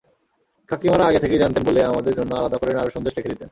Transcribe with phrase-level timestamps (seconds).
[0.69, 3.49] কাকিমারা আগে থেকেই জানতেন বলে আমাদের জন্য আলাদা করে নাড়ু-সন্দেশ রেখে দিতেন।